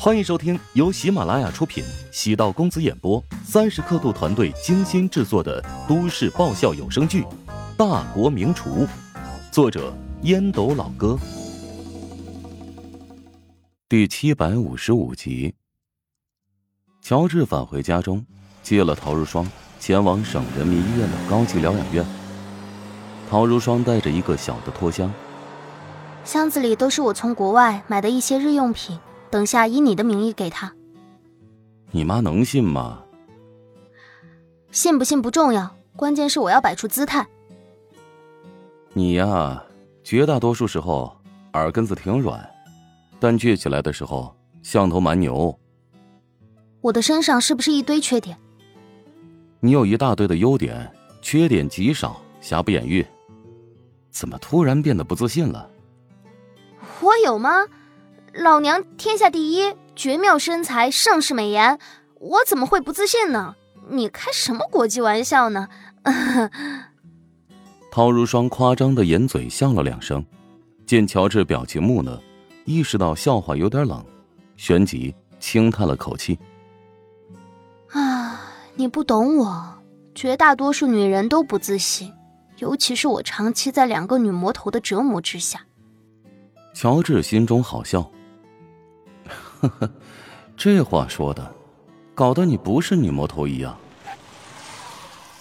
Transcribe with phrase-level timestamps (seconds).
[0.00, 7.22] 欢迎收听由喜马拉雅出品、喜道公子演播、三十刻度团队精心制作的都市爆笑有声剧
[7.76, 8.86] 《大国名厨》，
[9.50, 9.92] 作者
[10.22, 11.18] 烟斗老哥，
[13.88, 15.52] 第七百五十五集。
[17.02, 18.24] 乔治返回家中，
[18.62, 22.06] 接了陶如霜，前往省人民医院的高级疗养院。
[23.28, 25.12] 陶如霜带着一个小的拖箱，
[26.24, 28.96] 箱子里都是我从国外买的一些日用品。
[29.30, 30.72] 等下以你的名义给他，
[31.90, 33.02] 你妈能信吗？
[34.70, 37.26] 信不信不重要，关键是我要摆出姿态。
[38.92, 39.62] 你呀，
[40.02, 41.16] 绝大多数时候
[41.52, 42.48] 耳根子挺软，
[43.20, 45.58] 但倔起来的时候像头蛮牛。
[46.80, 48.38] 我的身上是不是一堆缺点？
[49.60, 53.04] 你有一大堆的优点，缺点极少，瑕不掩瑜。
[54.10, 55.68] 怎么突然变得不自信了？
[57.00, 57.66] 我有吗？
[58.38, 61.76] 老娘天下第一，绝妙身材，盛世美颜，
[62.20, 63.56] 我怎么会不自信呢？
[63.88, 65.68] 你开什么国际玩笑呢？
[67.90, 70.24] 陶如霜夸张的掩嘴笑了两声，
[70.86, 72.16] 见乔治表情木讷，
[72.64, 74.04] 意识到笑话有点冷，
[74.56, 76.38] 旋即轻叹了口气
[77.90, 78.40] ：“啊，
[78.76, 79.82] 你不懂我，
[80.14, 82.12] 绝大多数女人都不自信，
[82.58, 85.66] 尤其是我长期在两个女魔头的折磨之下。”
[86.72, 88.08] 乔治心中好笑。
[89.60, 89.90] 呵呵，
[90.56, 91.54] 这话说的，
[92.14, 93.78] 搞得你不是女魔头一样。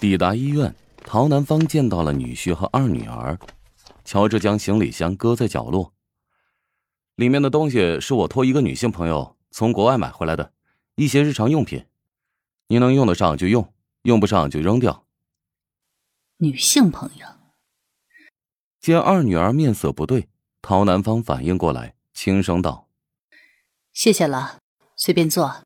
[0.00, 3.38] 抵达医院，陶南方见到了女婿和二女儿。
[4.04, 5.92] 乔治将行李箱搁在角落，
[7.14, 10.52] 里面的东西是我托一个女性朋友从国外买回来的，
[10.96, 11.86] 一些日常用品，
[12.66, 15.04] 你能用得上就用，用不上就扔掉。
[16.38, 17.26] 女性朋友
[18.80, 20.28] 见二女儿面色不对，
[20.60, 22.81] 陶南方反应过来，轻声道。
[23.92, 24.58] 谢谢了，
[24.96, 25.62] 随便坐。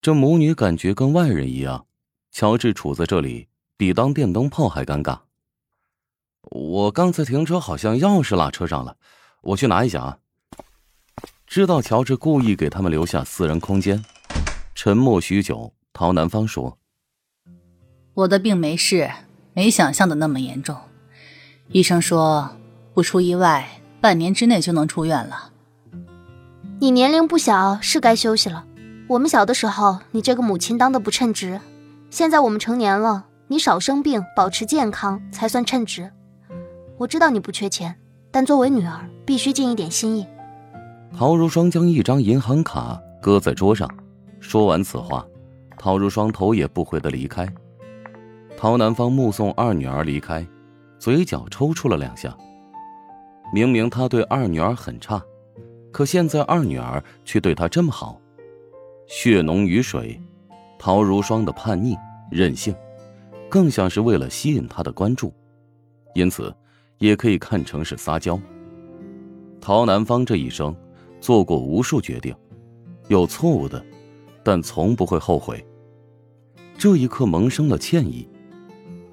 [0.00, 1.86] 这母女感觉跟外人一样，
[2.30, 5.20] 乔治处在这里比当电灯泡还尴尬。
[6.42, 8.96] 我刚才停车，好像钥匙落车上了，
[9.42, 10.18] 我去拿一下啊。
[11.46, 14.02] 知道乔治故意给他们留下私人空间，
[14.74, 16.78] 沉默许久，陶南方说
[18.14, 19.10] ：“我的病没事，
[19.52, 20.74] 没想象的那么严重。
[21.72, 22.56] 医生说，
[22.94, 25.52] 不出意外，半年之内就能出院了。”
[26.80, 28.64] 你年龄不小，是该休息了。
[29.08, 31.60] 我们小的时候，你这个母亲当的不称职。
[32.08, 36.08] 现在我们成年了，你少生病，保持健康才算称职。
[36.96, 37.96] 我知道你不缺钱，
[38.30, 40.24] 但作为女儿，必须尽一点心意。
[41.16, 43.90] 陶如霜将一张银行卡搁在桌上，
[44.38, 45.26] 说完此话，
[45.76, 47.48] 陶如霜头也不回的离开。
[48.56, 50.46] 陶南方目送二女儿离开，
[51.00, 52.32] 嘴角抽搐了两下。
[53.52, 55.20] 明明他对二女儿很差。
[55.90, 58.20] 可现在二女儿却对他这么好，
[59.06, 60.20] 血浓于水，
[60.78, 61.96] 陶如霜的叛逆
[62.30, 62.74] 任性，
[63.48, 65.32] 更像是为了吸引他的关注，
[66.14, 66.54] 因此
[66.98, 68.38] 也可以看成是撒娇。
[69.60, 70.74] 陶南方这一生
[71.20, 72.34] 做过无数决定，
[73.08, 73.84] 有错误的，
[74.44, 75.64] 但从不会后悔。
[76.76, 78.28] 这一刻萌生了歉意，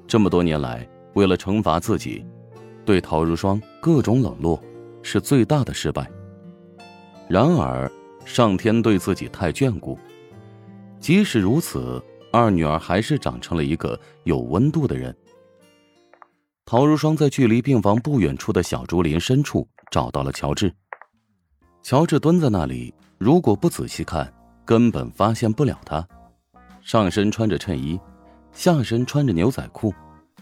[0.06, 2.24] 这么多年来为了惩罚自己，
[2.86, 4.62] 对陶如霜各种冷落，
[5.02, 6.08] 是最大的失败。
[7.28, 7.92] 然而，
[8.24, 9.98] 上天对自己太眷顾，
[11.00, 15.16] 即使如此，二女儿还是长成了一个有温度的人。
[16.66, 20.74] 陶如霜在距离病房不远处的小竹林深处找到了乔治。
[21.84, 24.32] 乔治蹲在那里，如果不仔细看，
[24.64, 26.08] 根本发现不了他。
[26.82, 28.00] 上身穿着衬衣，
[28.52, 29.94] 下身穿着牛仔裤，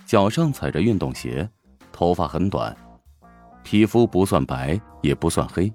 [0.05, 1.49] 脚上踩着运动鞋，
[1.91, 2.75] 头发很短，
[3.63, 5.71] 皮肤不算白，也不算黑。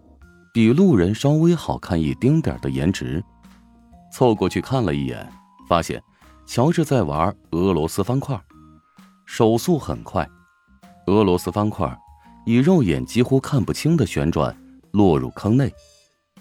[0.58, 3.22] 比路人稍微好看一丁点的颜值，
[4.12, 5.24] 凑过去看了一眼，
[5.68, 6.02] 发现
[6.46, 8.36] 乔治在玩俄罗斯方块，
[9.24, 10.28] 手速很快。
[11.06, 11.96] 俄罗斯方块
[12.44, 14.52] 以肉眼几乎看不清的旋转
[14.90, 15.72] 落入坑内，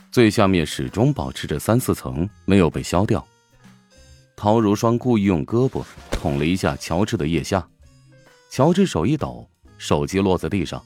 [0.10, 3.24] 最下面始终保持着三四层没有被削掉。
[4.36, 7.64] 陶如霜故意用胳膊捅了一下乔治的腋下，
[8.50, 9.48] 乔治手一抖，
[9.78, 10.84] 手机落在地上，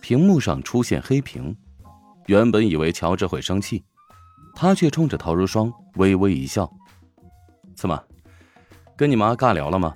[0.00, 1.56] 屏幕上出现黑屏。
[2.26, 3.84] 原本以为乔治会生气，
[4.54, 6.70] 他却冲着陶如霜微微一笑
[7.74, 8.00] ：“怎么，
[8.96, 9.92] 跟你妈尬聊了吗？”“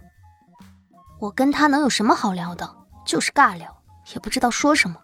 [1.20, 2.68] 我跟他能有什么好聊的？
[3.04, 3.74] 就是尬聊，
[4.12, 4.96] 也不知道说什么。”“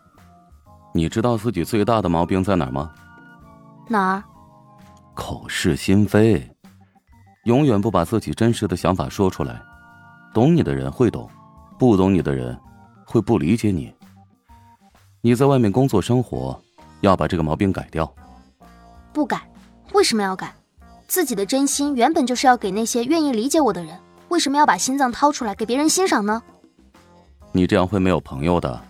[0.92, 2.92] 你知道自己最大的毛病在哪儿吗
[3.88, 4.24] ？”“哪儿
[5.14, 6.50] ？”“口是心非，
[7.44, 9.62] 永远不把自己真实的想法说出来。
[10.34, 11.30] 懂你的人会懂，
[11.78, 12.58] 不懂你的人
[13.06, 13.94] 会不理解你。
[15.20, 16.60] 你在外面工作生活。”
[17.02, 18.12] 要把这个毛病改掉，
[19.12, 19.42] 不改。
[19.92, 20.54] 为什么要改？
[21.06, 26.42] 自己的真心原本就是要给那些愿意理解我的人，为什么要把心脏掏出来给别人欣赏呢？
[27.52, 28.82] 你这样会没有朋友的。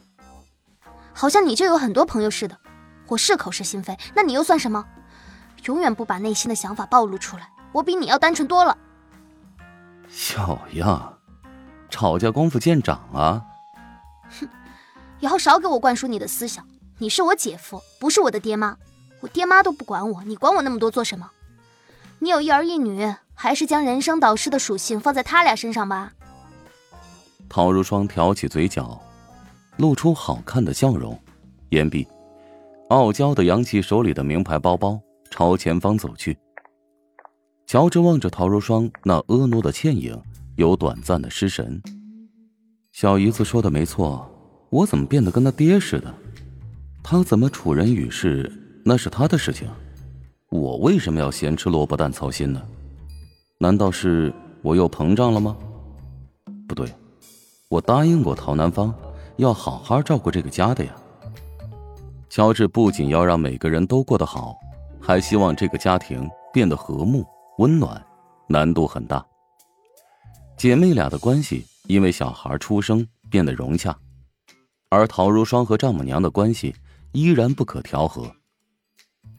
[1.12, 2.56] 好像你就有很多朋友似的。
[3.08, 4.84] 我是口是心非，那你又算什么？
[5.64, 8.76] 永远不把内心的想法暴露出来，我比你要单纯多了。
[10.08, 11.18] 小样，
[11.90, 13.42] 吵架功夫见长啊！
[14.38, 14.48] 哼，
[15.18, 16.64] 以后少给我灌输你的思想。
[17.02, 18.76] 你是我姐夫，不是我的爹妈。
[19.18, 21.28] 我爹妈都不管我，你管我那么多做什么？
[22.20, 26.12] 你有一儿一女，还是将人生导师的属性放在他俩身上吧。
[27.48, 29.02] 陶如霜挑起嘴角，
[29.78, 31.20] 露出好看的笑容，
[31.70, 32.06] 言毕，
[32.90, 36.38] 傲娇的扬起手里的名牌包包，朝前方走去。
[37.66, 40.16] 乔治望着陶如霜那婀娜的倩影，
[40.54, 41.82] 有短暂的失神。
[42.92, 44.30] 小姨子说的没错，
[44.70, 46.14] 我怎么变得跟他爹似的？
[47.02, 48.50] 他怎么处人与事，
[48.84, 49.68] 那是他的事情，
[50.50, 52.62] 我为什么要咸吃萝卜淡操心呢？
[53.58, 54.32] 难道是
[54.62, 55.56] 我又膨胀了吗？
[56.68, 56.88] 不对，
[57.68, 58.94] 我答应过陶南方，
[59.36, 60.94] 要好好照顾这个家的呀。
[62.30, 64.56] 乔治不仅要让每个人都过得好，
[65.00, 67.26] 还希望这个家庭变得和睦
[67.58, 68.02] 温暖，
[68.48, 69.22] 难度很大。
[70.56, 73.94] 姐妹俩的关系因为小孩出生变得融洽，
[74.88, 76.74] 而陶如霜和丈母娘的关系。
[77.12, 78.34] 依然不可调和。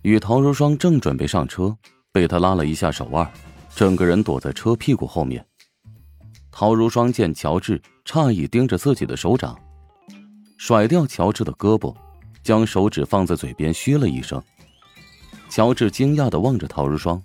[0.03, 1.75] 与陶如霜正准备上车，
[2.11, 3.31] 被他拉了一下手腕，
[3.75, 5.45] 整个人躲在车屁股后面。
[6.51, 9.57] 陶如霜见乔治诧异盯着自己的手掌，
[10.57, 11.95] 甩掉乔治的胳膊，
[12.43, 14.41] 将手指放在嘴边嘘了一声。
[15.49, 17.21] 乔治惊讶的望着陶如霜，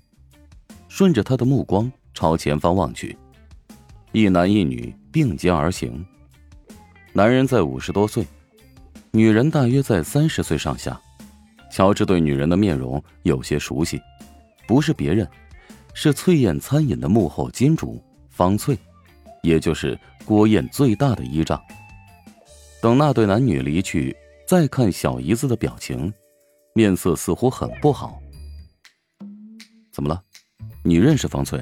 [0.89, 3.17] 顺着他的目光朝前方望去，
[4.13, 6.05] 一男一女并肩而行，
[7.13, 8.27] 男人在五十多岁。
[9.19, 10.97] 女人大约在三十岁上下，
[11.73, 14.01] 乔治对女人的面容有些熟悉，
[14.65, 15.29] 不是别人，
[15.93, 18.79] 是翠燕餐饮的幕后金主方翠，
[19.43, 21.61] 也就是郭燕最大的依仗。
[22.81, 24.17] 等那对男女离去，
[24.47, 26.15] 再看小姨子的表情，
[26.73, 28.23] 面色似乎很不好。
[29.93, 30.23] 怎么了？
[30.85, 31.61] 你认识方翠？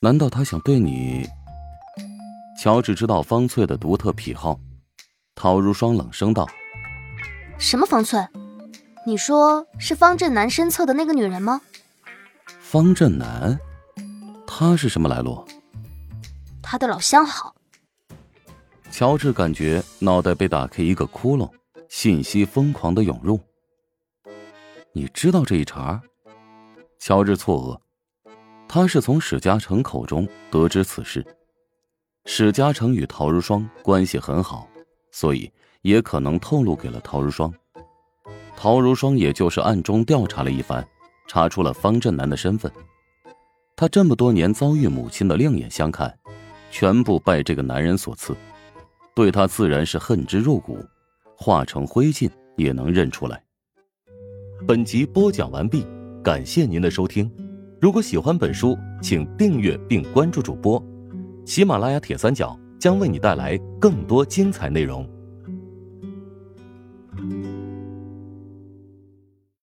[0.00, 1.28] 难道他想对你？
[2.58, 4.58] 乔治知道方翠的独特癖好。
[5.34, 6.48] 陶如霜冷声道
[7.58, 8.28] ：“什么方寸？
[9.04, 11.60] 你说是方振南身侧的那个女人吗？”
[12.60, 13.58] 方振南，
[14.46, 15.44] 他是什么来路？
[16.62, 17.54] 他的老相好。
[18.90, 21.50] 乔治感觉脑袋被打开一个窟窿，
[21.88, 23.40] 信息疯狂的涌入。
[24.92, 26.00] 你知道这一茬？
[26.98, 28.30] 乔治错愕，
[28.68, 31.26] 他是从史嘉诚口中得知此事。
[32.26, 34.68] 史嘉诚与陶如霜关系很好。
[35.12, 35.48] 所以
[35.82, 37.52] 也可能透露给了陶如霜，
[38.56, 40.84] 陶如霜也就是暗中调查了一番，
[41.28, 42.72] 查出了方振南的身份。
[43.76, 46.12] 他这么多年遭遇母亲的另眼相看，
[46.70, 48.34] 全部拜这个男人所赐，
[49.14, 50.78] 对他自然是恨之入骨，
[51.36, 53.42] 化成灰烬也能认出来。
[54.66, 55.86] 本集播讲完毕，
[56.22, 57.30] 感谢您的收听。
[57.80, 60.82] 如果喜欢本书，请订阅并关注主播，
[61.44, 62.56] 喜马拉雅铁三角。
[62.82, 65.08] 将为你带来更多精彩内容。